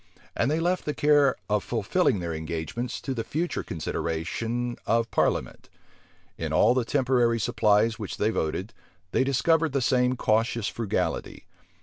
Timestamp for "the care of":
0.85-1.63